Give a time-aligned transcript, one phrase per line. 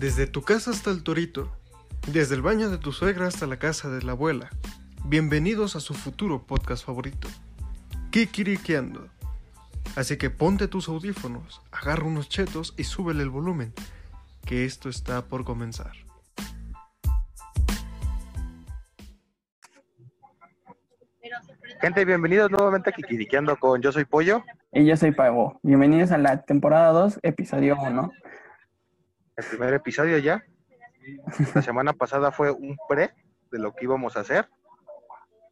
[0.00, 1.54] Desde tu casa hasta el torito,
[2.10, 4.48] desde el baño de tu suegra hasta la casa de la abuela.
[5.04, 7.28] Bienvenidos a su futuro podcast favorito,
[8.10, 9.08] Kikiriqueando.
[9.96, 13.74] Así que ponte tus audífonos, agarra unos chetos y súbele el volumen,
[14.46, 15.92] que esto está por comenzar.
[21.82, 24.44] Gente, bienvenidos nuevamente a Kikiriqueando con Yo Soy Pollo.
[24.72, 25.60] Y yo soy Pago.
[25.62, 28.10] Bienvenidos a la temporada 2, episodio 1.
[29.40, 30.44] El primer episodio ya.
[31.54, 33.14] La semana pasada fue un pre
[33.50, 34.48] de lo que íbamos a hacer.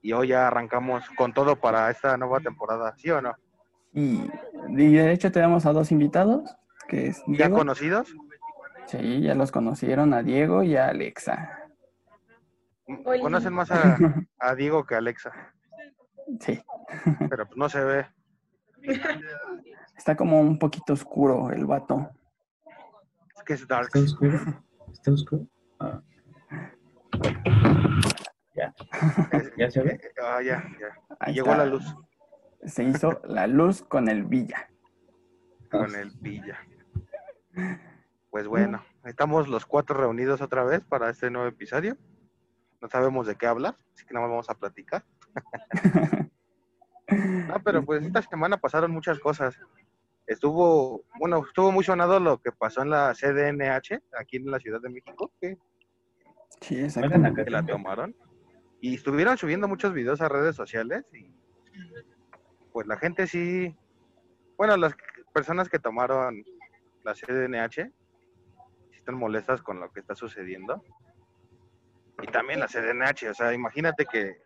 [0.03, 3.35] Y hoy ya arrancamos con todo para esta nueva temporada, ¿sí o no?
[3.95, 4.31] Y,
[4.69, 6.55] y de hecho tenemos a dos invitados,
[6.87, 7.57] que es ¿Ya Diego.
[7.57, 8.15] conocidos?
[8.87, 11.59] Sí, ya los conocieron, a Diego y a Alexa.
[13.21, 13.97] Conocen más a,
[14.39, 15.33] a Diego que a Alexa,
[16.41, 16.61] Sí,
[17.31, 18.07] pero pues no se ve.
[19.97, 22.11] está como un poquito oscuro el vato.
[23.49, 23.87] Es dark.
[23.87, 24.39] ¿Está oscuro?
[24.93, 25.47] ¿Está oscuro?
[25.81, 26.03] Ah.
[28.55, 28.75] Ya.
[29.57, 30.01] ¿Ya se ve?
[30.23, 31.17] Ah, ya, ya.
[31.21, 31.65] Ahí Llegó está.
[31.65, 31.97] la luz
[32.67, 34.69] Se hizo la luz con el Villa.
[35.71, 36.59] con el pilla.
[38.31, 41.97] Pues bueno, estamos los cuatro reunidos otra vez para este nuevo episodio.
[42.81, 45.05] No sabemos de qué hablar, así que nada más vamos a platicar.
[47.11, 49.59] No, pero pues esta semana pasaron muchas cosas.
[50.29, 54.81] Estuvo, bueno, estuvo muy sonado lo que pasó en la CDNH, aquí en la Ciudad
[54.81, 55.57] de México, que,
[56.61, 57.45] Sí, exactamente.
[57.45, 58.15] que la tomaron.
[58.81, 61.33] Y estuvieron subiendo muchos videos a redes sociales y
[62.73, 63.75] pues la gente sí,
[64.57, 64.95] bueno, las
[65.33, 66.45] personas que tomaron
[67.05, 67.87] la CDNH
[68.91, 70.83] sí están molestas con lo que está sucediendo.
[72.23, 74.37] Y también la CDNH, o sea, imagínate que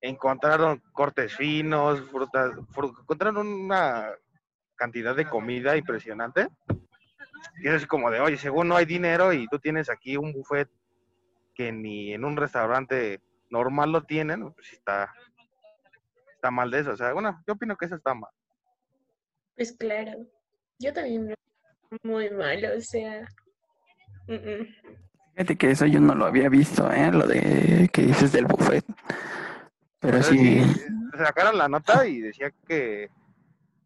[0.00, 4.10] encontraron cortes finos, frutas, fru- encontraron una
[4.76, 6.48] cantidad de comida impresionante.
[7.62, 10.68] Y es como de, oye, según no hay dinero y tú tienes aquí un buffet
[11.54, 15.12] que ni en un restaurante normal lo tienen, pues está,
[16.34, 16.92] está mal de eso.
[16.92, 18.30] O sea, bueno, yo opino que eso está mal.
[19.54, 20.26] Pues claro,
[20.78, 23.28] yo también lo veo muy mal, o sea,
[24.26, 24.66] mm, mm.
[25.34, 27.10] Fíjate que eso yo no lo había visto, ¿eh?
[27.10, 28.84] Lo de que dices del buffet.
[29.98, 30.60] Pero O sea, sí,
[31.16, 33.08] sacaron la nota y decía que,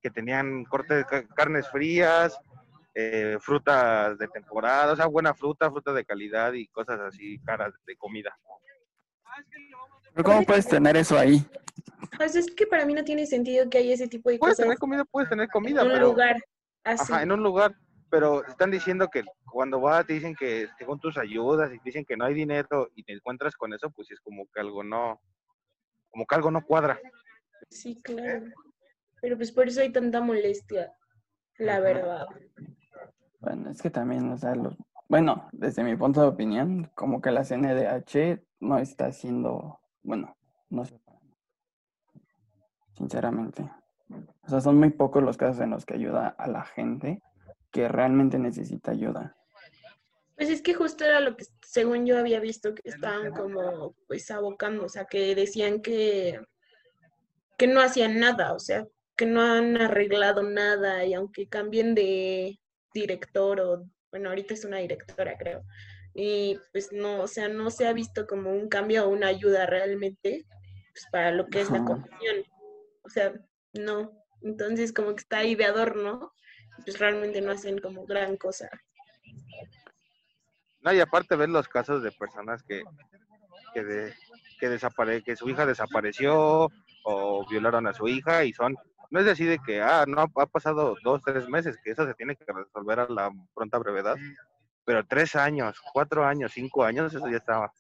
[0.07, 2.39] que tenían cortes de ca- carnes frías,
[2.95, 7.75] eh, frutas de temporada, o sea, buena fruta, fruta de calidad y cosas así caras
[7.85, 8.39] de comida.
[10.15, 11.45] pero ¿cómo puedes tener eso ahí?
[12.17, 14.67] Sea, es que para mí no tiene sentido que haya ese tipo de Puedes cosas
[14.67, 16.07] tener comida, puedes tener comida, en un pero...
[16.11, 16.37] lugar
[16.85, 17.13] así.
[17.13, 17.75] Ajá, en un lugar,
[18.09, 22.05] pero están diciendo que cuando vas te dicen que según tus ayudas y te dicen
[22.05, 25.21] que no hay dinero y te encuentras con eso, pues es como que algo no,
[26.11, 27.01] como que algo no cuadra.
[27.71, 28.47] Sí, claro.
[29.21, 30.93] Pero pues por eso hay tanta molestia,
[31.59, 32.27] la verdad.
[33.41, 34.77] Bueno, es que también, o sea, los,
[35.09, 40.37] bueno, desde mi punto de opinión, como que la CNDH no está haciendo, bueno,
[40.69, 41.01] no sé,
[42.95, 43.71] sinceramente.
[44.43, 47.23] O sea, son muy pocos los casos en los que ayuda a la gente
[47.71, 49.37] que realmente necesita ayuda.
[50.37, 54.31] Pues es que justo era lo que según yo había visto que estaban como pues
[54.31, 56.41] abocando, o sea, que decían que
[57.57, 62.59] que no hacían nada, o sea, que no han arreglado nada y aunque cambien de
[62.93, 65.63] director o bueno, ahorita es una directora, creo.
[66.15, 69.67] Y pues no, o sea, no se ha visto como un cambio o una ayuda
[69.67, 70.47] realmente
[70.93, 72.45] pues, para lo que es la comisión.
[73.03, 73.35] O sea,
[73.75, 74.13] no.
[74.43, 76.33] Entonces como que está ahí de adorno,
[76.85, 78.71] pues realmente no hacen como gran cosa.
[80.81, 82.83] No, y aparte ves los casos de personas que,
[83.75, 84.15] que, de,
[84.61, 86.71] que, desapare, que su hija desapareció
[87.05, 88.77] o violaron a su hija y son,
[89.17, 92.13] no es decir de que, ah, no, ha pasado dos, tres meses, que eso se
[92.13, 94.15] tiene que resolver a la pronta brevedad,
[94.85, 97.73] pero tres años, cuatro años, cinco años, eso ya estaba.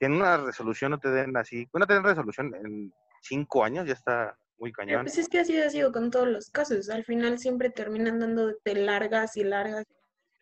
[0.00, 3.92] Que en una resolución no te den así, una tener resolución en cinco años ya
[3.92, 5.04] está muy cañón.
[5.04, 6.90] pues es que así ha sido con todos los casos.
[6.90, 9.84] Al final siempre terminan dándote largas y largas.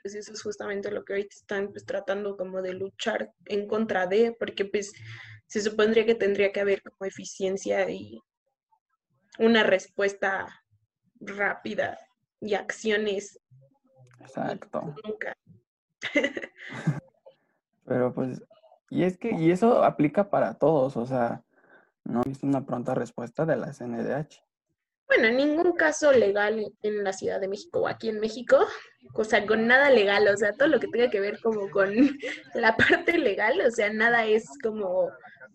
[0.02, 4.06] Pues eso es justamente lo que ahorita están pues tratando como de luchar en contra
[4.06, 4.94] de, porque pues
[5.48, 8.18] se supondría que tendría que haber como eficiencia y
[9.38, 10.62] una respuesta
[11.20, 11.98] rápida
[12.40, 13.40] y acciones
[14.20, 14.94] Exacto.
[15.04, 15.36] nunca.
[17.84, 18.42] Pero pues,
[18.90, 21.42] y es que, y eso aplica para todos, o sea,
[22.04, 24.42] no es una pronta respuesta de la CNDH.
[25.06, 28.58] Bueno, en ningún caso legal en la Ciudad de México o aquí en México,
[29.12, 31.92] o sea, con nada legal, o sea, todo lo que tenga que ver como con
[32.54, 35.10] la parte legal, o sea, nada es como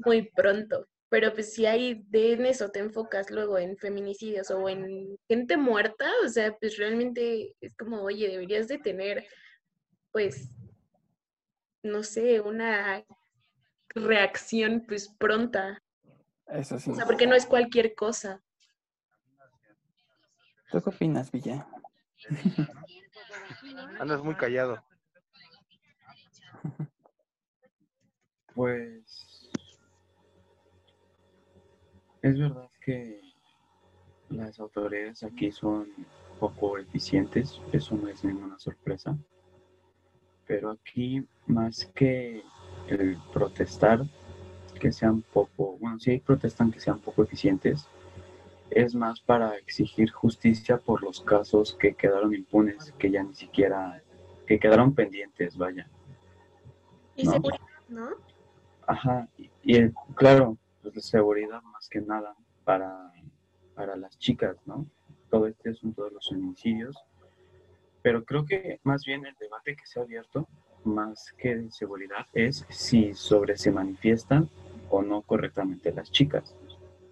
[0.05, 0.87] muy pronto.
[1.09, 5.57] Pero pues si hay de en eso te enfocas luego en feminicidios o en gente
[5.57, 9.25] muerta, o sea, pues realmente es como, oye, deberías de tener
[10.11, 10.49] pues
[11.83, 13.03] no sé, una
[13.89, 15.81] reacción pues pronta.
[16.47, 16.91] Eso sí.
[16.91, 18.41] O sea, porque no es cualquier cosa.
[20.71, 21.67] ¿Tú qué opinas, Villa?
[23.99, 24.83] Andas muy callado.
[28.53, 29.28] Pues
[32.21, 33.21] es verdad que
[34.29, 35.87] las autoridades aquí son
[36.39, 39.17] poco eficientes, eso no es ninguna sorpresa,
[40.45, 42.43] pero aquí más que
[42.87, 44.01] el protestar
[44.79, 47.87] que sean poco, bueno, si protestan que sean poco eficientes,
[48.69, 54.01] es más para exigir justicia por los casos que quedaron impunes, que ya ni siquiera,
[54.47, 55.87] que quedaron pendientes, vaya.
[57.15, 57.31] Y No.
[57.31, 58.09] seguridad, ¿no?
[58.87, 60.57] Ajá, y, y, eh, claro,
[60.91, 63.11] pues la seguridad más que nada para,
[63.75, 64.85] para las chicas, ¿no?
[65.29, 66.97] Todo este asunto de los feminicidios.
[68.01, 70.47] Pero creo que más bien el debate que se ha abierto,
[70.83, 74.49] más que de seguridad, es si sobre se manifiestan
[74.89, 76.55] o no correctamente las chicas,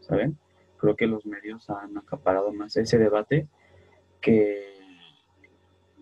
[0.01, 0.37] ¿saben?
[0.77, 3.47] Creo que los medios han acaparado más ese debate
[4.21, 4.77] que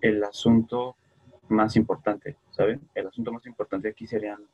[0.02, 0.96] el asunto
[1.50, 2.82] más importante, ¿saben?
[2.94, 4.46] El asunto más importante aquí serían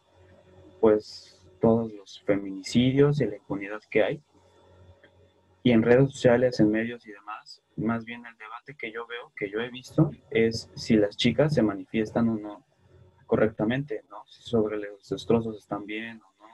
[0.79, 4.23] pues todos los feminicidios y la impunidad que hay.
[5.63, 9.31] Y en redes sociales, en medios y demás, más bien el debate que yo veo,
[9.35, 12.65] que yo he visto, es si las chicas se manifiestan o no
[13.27, 14.23] correctamente, ¿no?
[14.27, 16.49] Si sobre los destrozos están bien o no.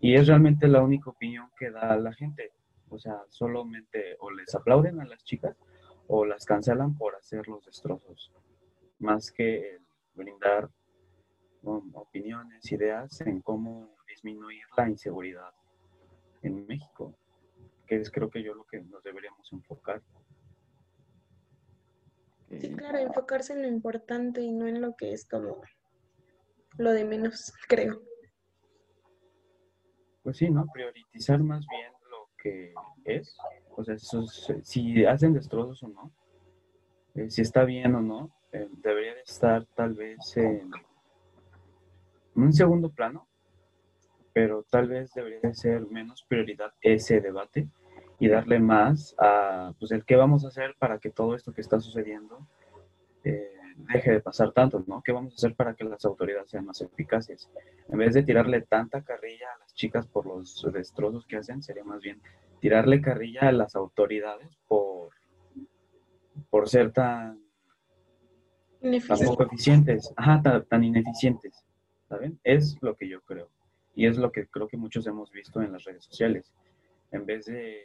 [0.00, 2.52] Y es realmente la única opinión que da la gente.
[2.88, 5.56] O sea, solamente o les aplauden a las chicas
[6.06, 8.32] o las cancelan por hacer los destrozos.
[9.00, 9.78] Más que
[10.14, 10.70] brindar
[11.64, 15.50] opiniones, ideas en cómo disminuir la inseguridad
[16.42, 17.14] en México,
[17.86, 20.02] que es creo que yo lo que nos deberíamos enfocar.
[22.60, 25.62] Sí, claro, enfocarse en lo importante y no en lo que es como
[26.78, 28.02] lo de menos, creo.
[30.22, 30.66] Pues sí, ¿no?
[30.72, 32.74] Priorizar más bien lo que
[33.04, 33.36] es,
[33.76, 36.12] o sea, eso es- si hacen destrozos o no,
[37.14, 40.70] eh, si está bien o no, eh, debería de estar tal vez en
[42.34, 43.28] un segundo plano,
[44.32, 47.68] pero tal vez debería de ser menos prioridad ese debate
[48.18, 51.60] y darle más a, pues, el qué vamos a hacer para que todo esto que
[51.60, 52.46] está sucediendo
[53.24, 53.52] eh,
[53.92, 55.02] deje de pasar tanto, ¿no?
[55.02, 57.50] ¿Qué vamos a hacer para que las autoridades sean más eficaces?
[57.88, 61.84] En vez de tirarle tanta carrilla a las chicas por los destrozos que hacen, sería
[61.84, 62.20] más bien
[62.60, 65.10] tirarle carrilla a las autoridades por,
[66.48, 67.40] por ser tan,
[69.24, 71.64] poco eficientes, ajá, tan, tan ineficientes,
[72.12, 72.38] ¿saben?
[72.44, 73.48] Es lo que yo creo.
[73.94, 76.52] Y es lo que creo que muchos hemos visto en las redes sociales.
[77.10, 77.80] En vez de,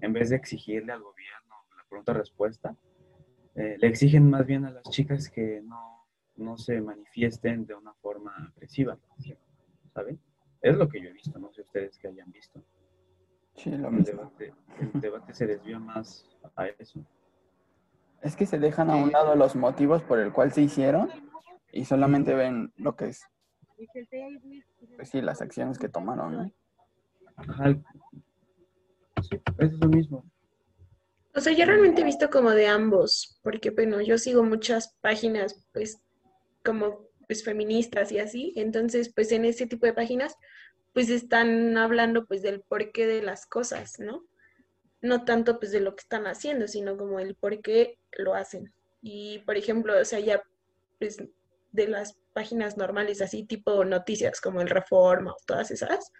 [0.00, 2.74] en vez de exigirle al gobierno la pronta respuesta,
[3.54, 6.04] eh, le exigen más bien a las chicas que no,
[6.36, 8.98] no se manifiesten de una forma agresiva,
[9.94, 10.18] ¿saben?
[10.60, 12.60] Es lo que yo he visto, no sé ustedes que hayan visto.
[13.54, 14.04] Sí, lo El mismo.
[14.16, 17.04] debate, el debate se desvía más a eso.
[18.20, 21.08] Es que se dejan a un lado los motivos por el cual se hicieron
[21.72, 23.22] y solamente ven lo que es,
[24.96, 26.52] pues sí, las acciones que tomaron, ¿no?
[27.36, 27.74] Ajá,
[29.22, 30.24] sí, es lo mismo.
[31.34, 35.66] O sea, yo realmente he visto como de ambos, porque bueno, yo sigo muchas páginas,
[35.72, 36.02] pues,
[36.62, 40.36] como pues feministas y así, entonces, pues en ese tipo de páginas,
[40.92, 44.26] pues están hablando pues del porqué de las cosas, ¿no?
[45.00, 48.72] No tanto pues de lo que están haciendo, sino como el por qué lo hacen.
[49.00, 50.42] Y por ejemplo, o sea, ya
[50.98, 51.16] pues
[51.72, 56.12] de las páginas normales, así tipo noticias como el Reforma o todas esas,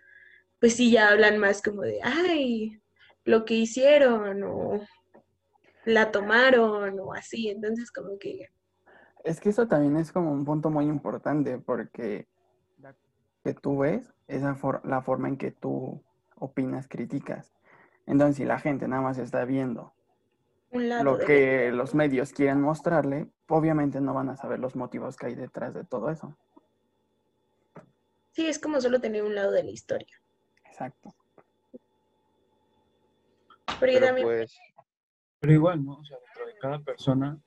[0.61, 2.81] pues sí ya hablan más como de, ay,
[3.25, 4.81] lo que hicieron o
[5.85, 7.49] la tomaron o así.
[7.49, 8.49] Entonces, como que,
[9.25, 12.29] Es que eso también es como un punto muy importante porque
[12.79, 12.95] la
[13.45, 16.03] que tú ves es la, for- la forma en que tú
[16.37, 17.53] opinas, criticas.
[18.07, 19.95] Entonces, si la gente nada más está viendo
[20.71, 25.17] un lado lo que los medios quieren mostrarle, obviamente no van a saber los motivos
[25.17, 26.35] que hay detrás de todo eso.
[28.31, 30.21] Sí, es como solo tener un lado de la historia.
[30.67, 31.15] Exacto.
[33.79, 34.59] Pero yo Pero también, pues,
[35.39, 35.99] Pero igual, ¿no?
[35.99, 37.39] O sea, dentro de cada persona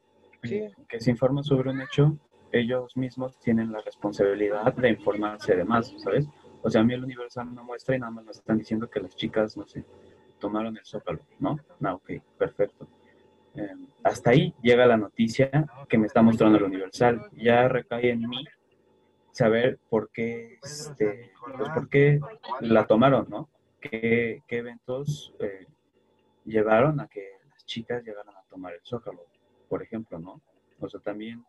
[0.44, 2.16] que se informa sobre un hecho,
[2.52, 6.28] ellos mismos tienen la responsabilidad de informarse de más, ¿sabes?
[6.62, 9.00] O sea, a mí el Universal no muestra y nada más nos están diciendo que
[9.00, 9.84] las chicas, no sé,
[10.38, 11.58] tomaron el zócalo, ¿no?
[11.80, 12.88] No, ok, perfecto.
[14.04, 15.50] Hasta ahí llega la noticia
[15.90, 17.30] que me está mostrando el Universal.
[17.34, 18.46] Ya recae en mí
[19.32, 22.20] saber por qué, este, pues por qué
[22.62, 23.50] la tomaron, ¿no?
[23.82, 25.68] ¿Qué, qué eventos eh,
[26.46, 29.26] llevaron a que las chicas llegaran a tomar el zócalo,
[29.68, 30.42] por ejemplo, ¿no?
[30.80, 31.44] O sea, también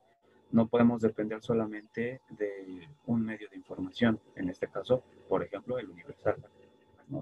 [0.51, 5.89] no podemos depender solamente de un medio de información, en este caso, por ejemplo, el
[5.91, 6.37] Universal.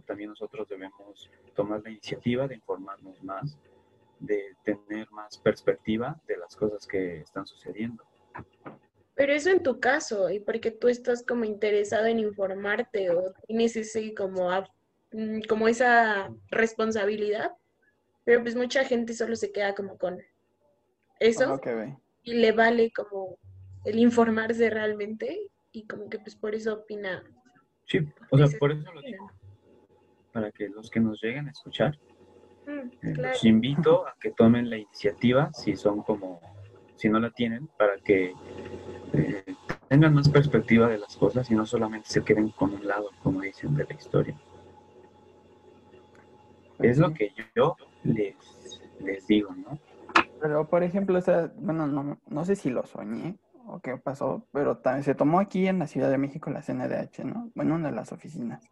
[0.07, 3.59] También nosotros debemos tomar la iniciativa de informarnos más,
[4.27, 8.05] de tener más perspectiva de las cosas que están sucediendo.
[9.15, 13.77] Pero eso en tu caso, y porque tú estás como interesado en informarte o tienes
[13.77, 14.69] ese como, a-
[15.13, 17.53] mm, como esa responsabilidad,
[18.25, 20.19] pero pues mucha gente solo se queda como con
[21.21, 21.97] eso ve.
[22.23, 23.39] y le vale como
[23.85, 27.23] el informarse realmente y como que pues por eso opina.
[27.87, 27.99] Sí,
[28.31, 29.31] o sea, por eso lo digo,
[30.33, 31.99] para que los que nos lleguen a escuchar,
[32.67, 33.29] "Mm, eh, claro.
[33.31, 36.41] los invito a que tomen la iniciativa, si son como,
[36.97, 38.33] si no la tienen, para que
[39.13, 39.45] eh,
[39.89, 43.41] tengan más perspectiva de las cosas y no solamente se queden con un lado, como
[43.41, 44.35] dicen, de la historia.
[46.79, 48.35] Es lo que yo les,
[49.01, 49.79] les digo, ¿no?
[50.41, 54.47] Pero, por ejemplo, o sea, bueno, no, no sé si lo soñé o qué pasó,
[54.53, 57.51] pero también se tomó aquí en la Ciudad de México la CNDH, ¿no?
[57.55, 58.69] Bueno, una de las oficinas.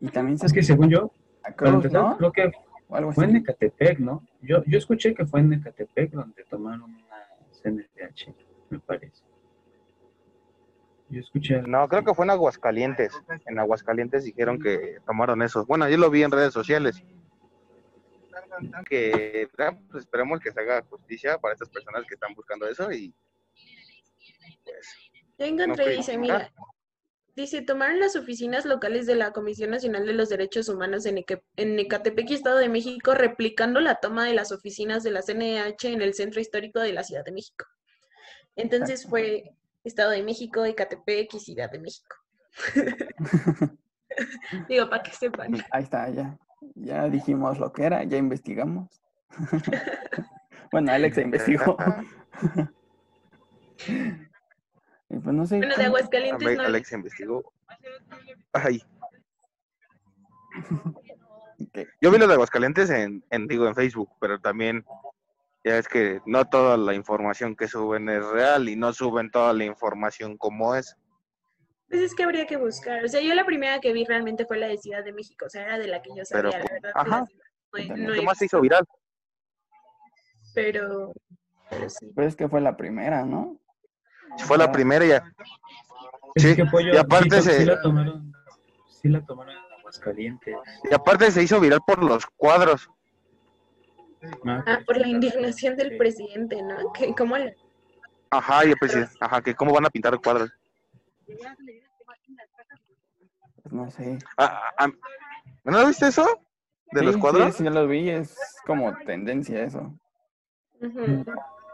[0.00, 1.10] Y también se Es que según yo,
[1.56, 2.16] Cruz, empezar, ¿no?
[2.16, 2.52] creo que
[2.92, 3.36] O algo fue en.
[3.36, 4.22] Ecatepec, ¿no?
[4.42, 7.26] Yo, yo escuché que fue en Ecatepec donde tomaron una
[7.62, 8.34] CNDH,
[8.68, 9.22] me parece.
[11.08, 13.18] Yo escuché algo No, creo que fue en Aguascalientes.
[13.46, 15.64] En Aguascalientes dijeron que tomaron eso.
[15.64, 17.02] Bueno, yo lo vi en redes sociales.
[18.86, 22.92] Que ah, pues, esperemos que se haga justicia para estas personas que están buscando eso
[22.92, 23.14] y
[24.64, 25.96] pues Ya no encontré, fui.
[25.96, 26.52] dice, Ah, mira,
[27.34, 31.42] dice, tomaron las oficinas locales de la Comisión Nacional de los Derechos Humanos en, Eque-
[31.56, 35.92] en Ecatepec y Estado de México, replicando la toma de las oficinas de la CNH
[35.92, 37.64] en el Centro Histórico de la Ciudad de México.
[38.56, 39.10] Entonces Exacto.
[39.10, 42.16] fue Estado de México, Ecatepec y Ciudad de México.
[44.68, 45.54] Digo, para que sepan.
[45.70, 46.38] Ahí está, ya.
[46.74, 49.00] Ya dijimos lo que era, ya investigamos.
[50.70, 51.76] bueno, Alex investigó.
[55.12, 55.58] y pues no sé.
[55.58, 56.62] Bueno, de ¿cómo- Aguascalientes no.
[56.64, 57.52] Alex investigó.
[58.52, 58.82] Ay,
[62.00, 64.84] yo vi lo de Aguascalientes en, en digo en Facebook, pero también
[65.64, 69.52] ya es que no toda la información que suben es real y no suben toda
[69.52, 70.96] la información como es.
[71.88, 73.04] Pues es que habría que buscar.
[73.04, 75.44] O sea, yo la primera que vi realmente fue la de Ciudad de México.
[75.46, 76.92] O sea, era de la que yo Pero, sabía, la pues, verdad.
[76.94, 77.08] ajá.
[77.20, 77.30] las demás
[77.72, 78.06] no he- También.
[78.06, 78.84] no he ¿Qué más se hizo viral?
[80.54, 81.12] Pero,
[81.70, 82.10] pero sí.
[82.14, 83.58] Pues es que fue la primera, ¿no?
[84.38, 85.22] Fue la Ah, primera ya.
[86.34, 88.32] Es Sí, que Pollo, y aparte sí, se- sí la tomaron,
[88.88, 90.56] sí la tomaron en Aguascalientes.
[90.90, 92.88] Y aparte se hizo viral por los cuadros.
[94.46, 95.96] Ah, pues, por la sí, indignación del sí.
[95.96, 96.92] presidente, ¿no?
[96.92, 97.56] Que cómo le...
[98.30, 100.50] Ajá, y el presidente, ajá, que cómo van a pintar cuadros.
[103.70, 104.18] No sé.
[104.36, 104.88] Ah, ah,
[105.64, 106.40] ¿No viste eso?
[106.92, 107.54] ¿De Sí, los sí, cuadros?
[107.56, 108.36] Sí, lo vi, es
[108.66, 109.92] como tendencia eso.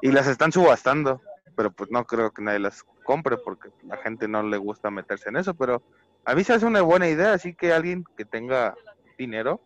[0.02, 1.20] Y las están subastando.
[1.58, 5.28] Pero pues no creo que nadie las compre porque la gente no le gusta meterse
[5.28, 5.54] en eso.
[5.54, 5.82] Pero
[6.24, 7.32] a mí se hace una buena idea.
[7.32, 8.76] Así que alguien que tenga
[9.18, 9.60] dinero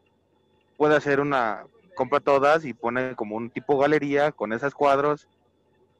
[0.78, 1.66] puede hacer una.
[1.94, 5.28] Compra todas y pone como un tipo galería con esos cuadros.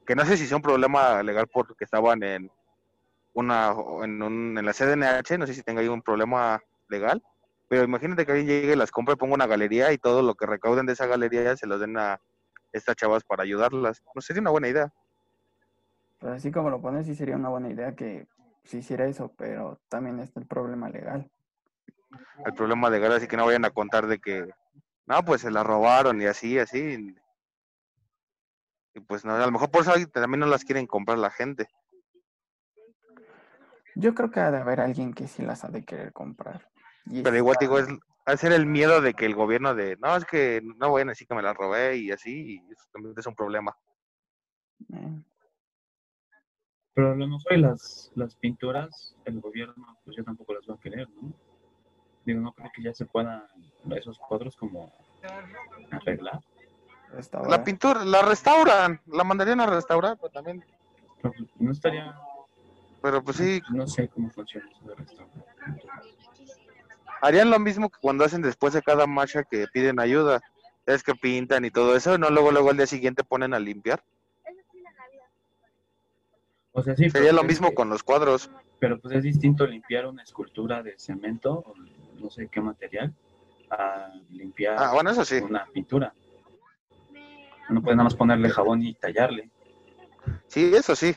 [0.07, 2.49] Que no sé si sea un problema legal porque estaban en
[3.33, 5.37] una en, un, en la CDNH.
[5.37, 6.59] No sé si tenga ahí un problema
[6.89, 7.21] legal.
[7.67, 10.87] Pero imagínate que alguien llegue, las compre, ponga una galería y todo lo que recauden
[10.87, 12.19] de esa galería se los den a
[12.71, 14.01] estas chavas para ayudarlas.
[14.15, 14.91] No sería una buena idea.
[16.23, 18.29] Pero así como lo pones, sí sería una buena idea que
[18.63, 21.29] se hiciera eso, pero también está el problema legal.
[22.45, 24.47] El problema legal, así que no vayan a contar de que,
[25.05, 27.13] no, pues se la robaron y así, así.
[28.93, 31.67] Y pues no, a lo mejor por eso también no las quieren comprar la gente.
[33.95, 36.69] Yo creo que ha de haber alguien que sí las ha de querer comprar.
[37.05, 37.89] Y Pero igual digo, es
[38.25, 41.27] hacer el miedo de que el gobierno de, no, es que no vayan a decir
[41.27, 43.75] que me la robé y así, y eso también es un problema.
[44.93, 45.21] eh,
[46.93, 50.75] Pero a lo mejor y las, las pinturas, el gobierno, pues ya tampoco las va
[50.75, 51.33] a querer, ¿no?
[52.25, 53.43] Digo, no creo que ya se puedan
[53.95, 54.93] esos cuadros como
[55.91, 56.39] arreglar.
[57.11, 57.51] restaurar.
[57.51, 60.63] La pintura, la restauran, la mandarían a restaurar, pero también,
[61.21, 62.15] Pero pues, no estaría,
[63.01, 65.45] pero pues sí, no sé cómo funciona eso de restaurar.
[67.21, 70.41] harían lo mismo que cuando hacen después de cada marcha que piden ayuda.
[70.85, 74.03] Es que pintan y todo eso, no luego luego al día siguiente ponen a limpiar.
[76.73, 77.09] O sea, sí.
[77.09, 78.49] Sería lo mismo que- con los cuadros.
[78.79, 81.73] Pero pues es distinto limpiar una escultura de cemento o
[82.19, 83.13] no sé qué material
[83.69, 85.37] a limpiar Ah, bueno, eso sí.
[85.37, 86.13] una pintura.
[87.69, 89.49] No puedes nada más ponerle jabón y tallarle.
[90.47, 91.15] Sí, eso sí.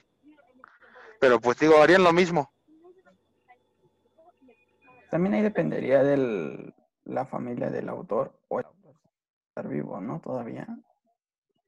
[1.20, 2.50] Pero pues digo, harían lo mismo.
[5.10, 6.72] También ahí dependería de
[7.04, 8.94] la familia del autor o el autor
[9.48, 10.20] estar vivo, ¿no?
[10.20, 10.66] Todavía.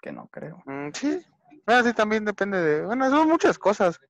[0.02, 0.62] Que no creo.
[0.66, 1.20] Mm, sí,
[1.70, 2.86] Ah, sí, también depende de...
[2.86, 4.00] Bueno, son muchas cosas.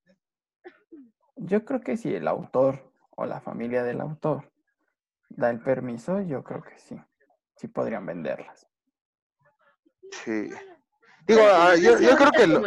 [1.35, 4.53] Yo creo que si el autor o la familia del autor
[5.29, 6.97] da el permiso, yo creo que sí.
[7.57, 8.69] Sí podrían venderlas.
[10.25, 10.51] Sí.
[11.27, 12.63] Digo, ah, yo, yo creo que lo,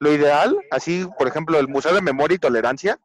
[0.00, 3.00] lo ideal, así, por ejemplo, el Museo de Memoria y Tolerancia,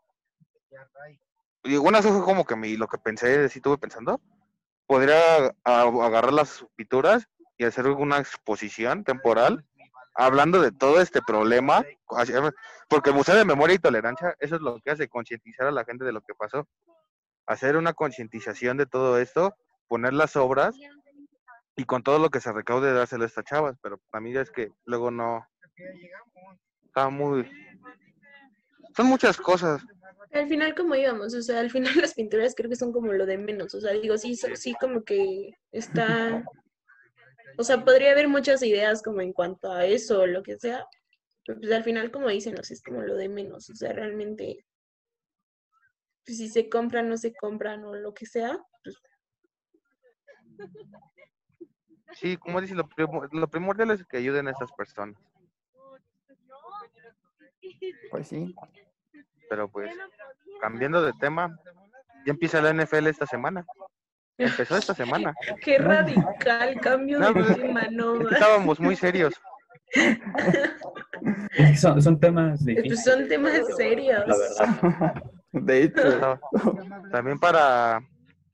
[1.64, 4.20] y una eso fue como que mi, lo que pensé, sí estuve pensando,
[4.86, 7.26] podría agarrar las pinturas
[7.58, 9.66] y hacer una exposición temporal
[10.18, 11.86] hablando de todo este problema,
[12.90, 15.86] porque el Museo de Memoria y Tolerancia, eso es lo que hace, concientizar a la
[15.86, 16.68] gente de lo que pasó,
[17.46, 19.56] hacer una concientización de todo esto,
[19.88, 20.76] poner las obras
[21.76, 24.50] y con todo lo que se recaude dárselo a estas chavas, pero a mí es
[24.50, 25.46] que luego no,
[26.88, 27.48] está muy,
[28.96, 29.82] son muchas cosas,
[30.34, 33.26] Al final, como íbamos, o sea, al final las pinturas creo que son como lo
[33.28, 36.44] de menos, o sea, digo, sí, so- sí, como que está,
[37.58, 40.86] o sea, podría haber muchas ideas como en cuanto a eso o lo que sea,
[41.46, 43.94] pero pues al final, como dicen, o sea, es como lo de menos, o sea,
[43.94, 44.66] realmente,
[46.26, 48.98] pues si se compran, no se compran o lo que sea, pues
[52.14, 55.22] Sí, como dices, lo, primo- lo primordial es que ayuden a estas personas.
[58.10, 58.56] Pues sí.
[59.50, 59.96] Pero pues,
[60.60, 61.60] cambiando de tema,
[62.26, 63.66] ya empieza la NFL esta semana.
[64.38, 65.34] Empezó esta semana.
[65.64, 68.32] qué radical cambio No, de pues, tema, no, Es que ma.
[68.34, 69.34] estábamos muy serios.
[71.80, 73.04] Son, son temas pues difíciles.
[73.04, 74.24] son temas serios.
[74.28, 75.24] La verdad.
[75.52, 76.40] De hecho,
[77.12, 78.02] También para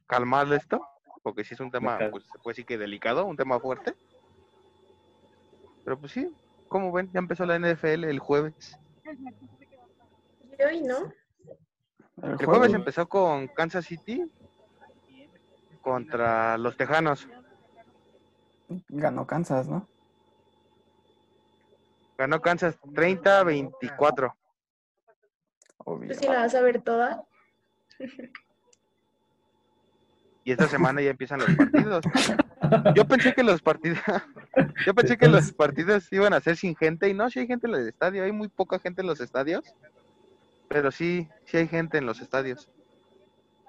[0.08, 0.86] calmar esto,
[1.22, 2.12] porque sí es un tema, Delicado.
[2.12, 3.94] pues se puede decir que delicado, un tema fuerte.
[5.84, 6.30] Pero pues sí,
[6.70, 8.78] como ven, ya empezó la NFL el jueves.
[10.60, 11.12] Y hoy, ¿no?
[12.22, 14.24] el jueves empezó con Kansas City
[15.84, 17.28] contra los Tejanos.
[18.90, 19.88] ganó Kansas, ¿no?
[22.18, 24.34] Ganó Kansas 30-24.
[25.78, 26.10] Obvio.
[26.10, 27.24] ¿Tú sí la vas a ver toda?
[30.46, 32.06] Y esta semana ya empiezan los partidos.
[32.96, 34.00] Yo pensé que los partidos,
[34.86, 37.68] yo pensé que los partidos iban a ser sin gente y no, sí hay gente
[37.68, 39.76] en el estadio, hay muy poca gente en los estadios,
[40.70, 42.70] pero sí, sí hay gente en los estadios.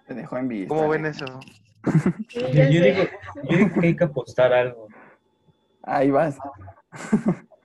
[0.07, 0.69] Te dejó en vista.
[0.69, 1.13] ¿Cómo ven güey.
[1.13, 1.41] eso?
[2.29, 3.03] Sí, Yo, digo,
[3.49, 4.89] yo digo que hay que apostar algo.
[5.83, 6.39] Ahí vas.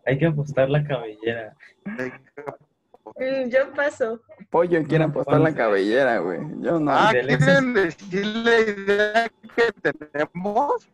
[0.06, 1.56] Hay que apostar la cabellera.
[1.86, 4.22] Mm, yo paso.
[4.50, 6.40] Pollo quiere No, apostar la cabellera, güey.
[6.62, 6.92] Yo no.
[6.92, 10.90] Ah, ¿quieren decir la idea que tenemos?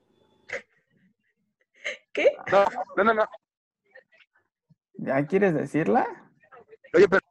[2.13, 2.35] ¿Qué?
[2.51, 2.65] No,
[2.97, 3.25] no, no, no.
[4.93, 6.07] ¿Ya quieres decirla?
[6.93, 7.21] Oye, pero,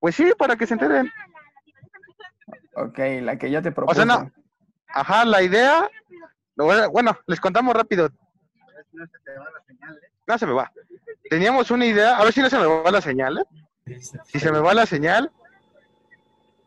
[0.00, 1.10] pues sí, para que se enteren.
[2.76, 4.00] Ok, la que yo te propuse.
[4.00, 4.30] O sea, no.
[4.94, 5.90] Ajá, la idea,
[6.54, 8.08] bueno, les contamos rápido.
[10.26, 10.72] No se me va.
[11.28, 13.38] Teníamos una idea, a ver si no se me va la señal.
[13.38, 13.98] ¿eh?
[14.24, 15.32] Si se me va la señal,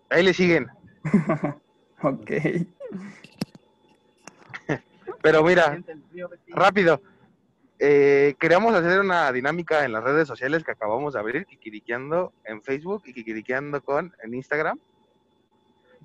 [0.10, 0.68] ahí le siguen.
[2.04, 2.30] Ok.
[5.24, 5.82] Pero mira,
[6.50, 7.02] rápido.
[7.80, 12.62] Eh, queríamos hacer una dinámica en las redes sociales que acabamos de abrir, Kikiriqueando en
[12.62, 14.80] Facebook y Kikiriqueando con en Instagram,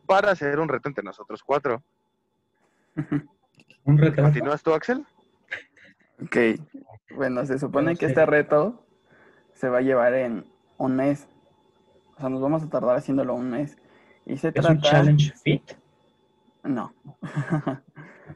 [0.06, 1.82] para hacer un reto entre nosotros cuatro.
[3.84, 3.98] Un.
[4.14, 5.04] ¿Continúas tú, Axel?
[6.22, 6.36] Ok.
[7.16, 8.84] Bueno, se supone No que este reto
[9.54, 10.44] se va a llevar en
[10.78, 11.28] un mes.
[12.16, 13.76] O sea, nos vamos a tardar haciéndolo un mes.
[14.24, 14.70] Y se Es trata.
[14.72, 15.72] un challenge fit.
[16.62, 16.92] No.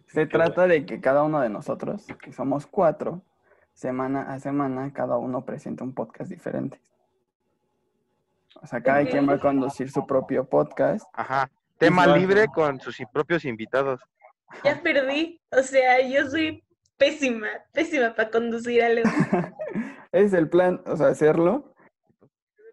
[0.06, 3.22] Se trata de que cada uno de nosotros, que somos cuatro,
[3.72, 6.80] semana a semana, cada uno presenta un podcast diferente.
[8.60, 11.06] O sea, cada quien va a conducir su propio podcast.
[11.12, 11.50] Ajá.
[11.78, 14.00] Tema libre con sus propios invitados.
[14.64, 15.40] Ya perdí.
[15.50, 16.64] O sea, yo soy
[16.96, 19.08] pésima, pésima para conducir algo.
[20.12, 21.74] Ese es el plan, o sea, hacerlo.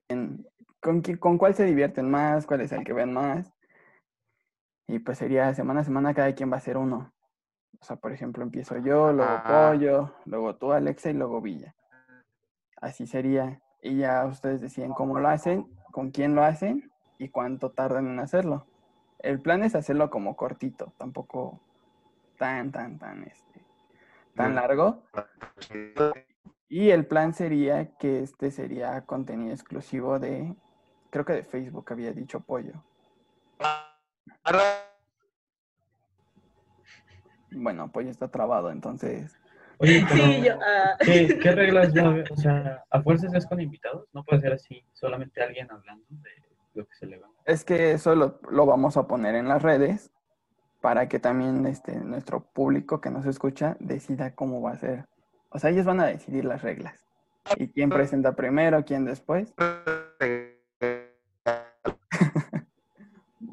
[0.10, 0.48] en-
[0.80, 2.46] con, qui- ¿Con cuál se divierten más?
[2.46, 3.52] ¿Cuál es el que ven más?
[4.88, 7.14] Y pues sería semana a semana cada quien va a hacer uno.
[7.80, 9.70] O sea, por ejemplo, empiezo yo, luego Ah.
[9.72, 11.74] Pollo, luego tú, Alexa, y luego Villa.
[12.82, 13.62] Así sería.
[13.82, 18.20] Y ya ustedes deciden cómo lo hacen, con quién lo hacen y cuánto tardan en
[18.20, 18.68] hacerlo.
[19.24, 21.62] El plan es hacerlo como cortito, tampoco
[22.38, 23.62] tan, tan, tan, este,
[24.36, 25.02] tan largo.
[26.68, 30.54] Y el plan sería que este sería contenido exclusivo de,
[31.10, 32.84] creo que de Facebook había dicho Pollo.
[37.52, 39.40] Bueno, Pollo está trabado, entonces
[39.78, 40.60] Oye, pero Sí, yo.
[40.62, 42.32] ah, ¿qué, qué reglas va a haber?
[42.32, 44.08] O sea, ¿a fuerzas es con invitados?
[44.14, 46.43] No puede ser así, solamente alguien hablando de
[46.74, 47.28] lo que se le va.
[47.46, 50.12] es que eso lo, lo vamos a poner en las redes
[50.82, 55.06] para que también este, nuestro público que nos escucha decida cómo va a ser.
[55.50, 57.08] O sea, ellos van a decidir las reglas.
[57.58, 59.54] ¿Y quién presenta primero, quién después?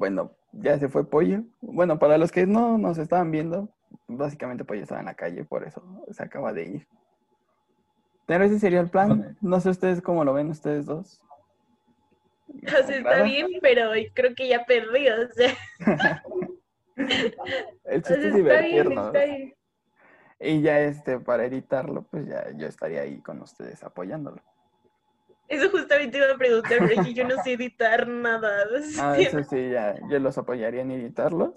[0.01, 1.43] Bueno, ya se fue Pollo.
[1.61, 3.69] Bueno, para los que no nos estaban viendo,
[4.09, 6.89] básicamente Pollo estaba en la calle, por eso se acaba de ir.
[8.25, 9.37] Pero ese sería el plan.
[9.43, 11.23] No sé ustedes cómo lo ven ustedes dos.
[12.67, 15.57] O sea, está bien, pero creo que ya perdí, o sea,
[17.85, 19.07] El o sea, chiste es está bien, divertirnos.
[19.07, 19.55] está bien.
[20.41, 24.43] Y ya este, para editarlo, pues ya yo estaría ahí con ustedes apoyándolo.
[25.49, 28.65] Eso justamente iba a preguntar, porque yo no sé editar nada.
[28.71, 31.55] o Ah, eso sí, ya, yo los apoyaría en editarlos.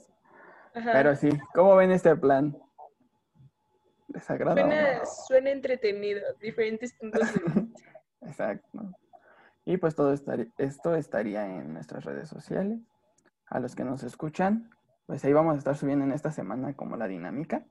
[0.74, 0.92] ajá.
[0.94, 2.58] Pero sí, ¿cómo ven este plan?
[4.08, 4.72] ¿Les agrada o no?
[4.72, 7.62] Suena, suena entretenido, diferentes puntos de vista.
[8.22, 8.80] Exacto.
[9.66, 12.80] Y pues todo estaría, esto estaría en nuestras redes sociales.
[13.48, 14.70] A los que nos escuchan,
[15.06, 17.66] pues ahí vamos a estar subiendo en esta semana como la dinámica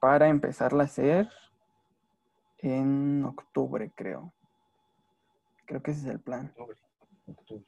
[0.00, 1.28] para empezarla a hacer
[2.58, 4.32] en octubre, creo.
[5.66, 6.52] Creo que ese es el plan.
[6.56, 6.78] Octubre,
[7.26, 7.64] octubre.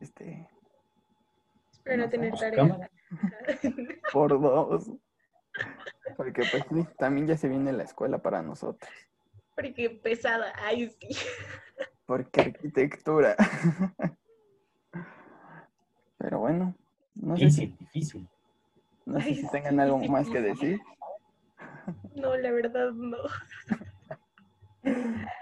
[0.00, 0.48] Este,
[1.72, 2.90] Espero no tener tarea.
[4.12, 4.90] por dos.
[6.16, 8.90] Porque pues sí, también ya se viene la escuela para nosotros.
[9.54, 11.16] Porque pesada, ay sí.
[12.06, 13.36] Porque arquitectura.
[16.18, 16.74] Pero bueno,
[17.14, 18.28] no sé si, Difícil, difícil.
[19.04, 20.80] no sé Ay, si tengan algo más que decir.
[22.14, 23.18] No, la verdad no.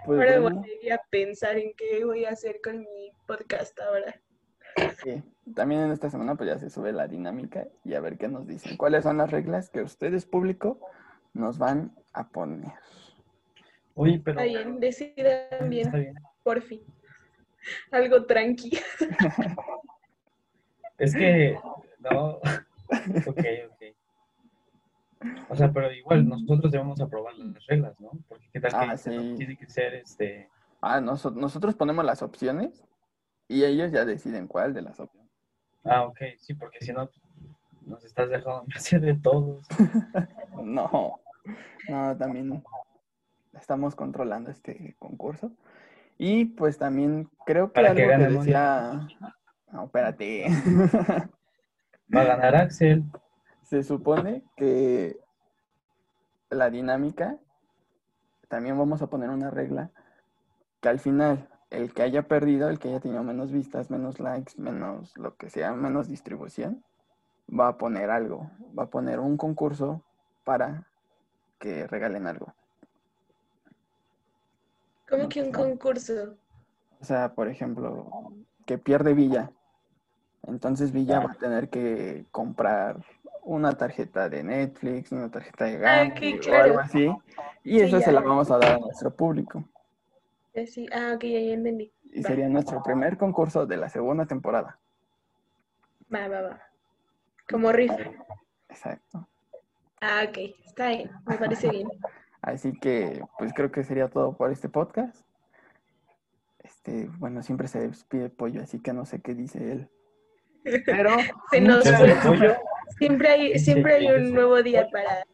[0.06, 4.14] Pues ahora bueno, voy a pensar en qué voy a hacer con mi podcast ahora.
[5.02, 5.22] sí.
[5.54, 8.46] También en esta semana pues ya se sube la dinámica y a ver qué nos
[8.46, 8.78] dicen.
[8.78, 10.80] ¿Cuáles son las reglas que ustedes, público,
[11.34, 12.72] nos van a poner?
[13.94, 14.40] Oye, pero.
[14.40, 16.14] Está bien, decidan Está bien, bien.
[16.44, 16.80] Por fin.
[17.90, 18.78] Algo tranqui.
[20.98, 21.58] Es que.
[21.98, 22.38] No.
[23.26, 23.82] Ok, ok.
[25.48, 28.10] O sea, pero igual nosotros debemos aprobar las reglas, ¿no?
[28.28, 29.34] Porque qué tal que Ah, sí.
[29.36, 30.48] tiene que ser este.
[30.82, 32.84] Ah, noso- nosotros ponemos las opciones
[33.48, 35.30] y ellos ya deciden cuál de las opciones.
[35.82, 37.08] Ah, ok, sí, porque si no,
[37.86, 39.66] nos estás dejando hacer de todos.
[40.62, 41.20] No,
[41.88, 42.62] no, también
[43.54, 45.52] estamos controlando este concurso.
[46.18, 49.08] Y pues también creo que algo que que decía...
[49.72, 50.46] No, espérate.
[52.14, 53.04] Va a ganar Axel.
[53.62, 55.18] Se supone que
[56.50, 57.38] la dinámica,
[58.48, 59.90] también vamos a poner una regla,
[60.80, 64.52] que al final el que haya perdido, el que haya tenido menos vistas, menos likes,
[64.56, 66.84] menos lo que sea, menos distribución,
[67.48, 70.04] va a poner algo, va a poner un concurso
[70.44, 70.86] para
[71.58, 72.54] que regalen algo.
[75.08, 76.36] Como que un concurso.
[77.00, 78.10] O sea, por ejemplo,
[78.66, 79.52] que pierde Villa.
[80.46, 83.04] Entonces Villa va a tener que comprar
[83.42, 87.06] una tarjeta de Netflix, una tarjeta de Ah, Gandhi o algo así.
[87.62, 88.04] Y Sí, eso ya.
[88.06, 89.64] se la vamos a dar a nuestro público.
[90.54, 91.92] Así, ah, ok, ya, ya entendí.
[92.04, 92.28] Y Va.
[92.28, 94.78] sería nuestro primer concurso de la segunda temporada.
[96.14, 96.62] Va, va, va.
[97.50, 97.96] Como rifa.
[98.68, 99.28] Exacto.
[100.00, 101.88] Ah, ok, está bien, me parece bien.
[102.44, 105.24] Así que, pues creo que sería todo por este podcast.
[106.58, 109.90] Este, bueno, siempre se despide Pollo, así que no sé qué dice él.
[110.84, 111.10] Pero
[111.50, 111.84] Se nos
[112.22, 112.54] pollo.
[112.98, 115.24] Siempre hay, siempre hay un nuevo día para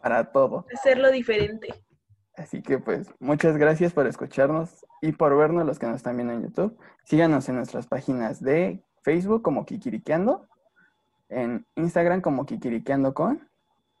[0.00, 0.66] para todo.
[0.74, 1.72] hacerlo diferente.
[2.36, 6.34] Así que pues muchas gracias por escucharnos y por vernos los que nos están viendo
[6.34, 6.76] en YouTube.
[7.04, 10.48] Síganos en nuestras páginas de Facebook como Kikiriqueando,
[11.28, 13.48] en Instagram como Kikiriqueando con.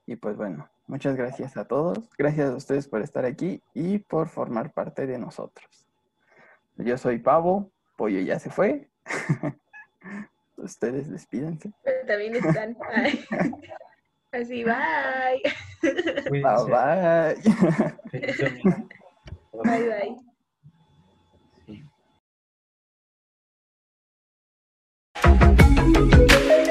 [0.04, 1.98] Y pues bueno, Muchas gracias a todos.
[2.16, 5.86] Gracias a ustedes por estar aquí y por formar parte de nosotros.
[6.76, 8.88] Yo soy Pavo, Pollo ya se fue.
[10.56, 11.72] ustedes despídense.
[12.06, 12.76] También están.
[14.32, 15.42] Así, bye.
[16.30, 17.36] Bye, bye.
[19.64, 20.16] Bye,
[26.44, 26.65] bye.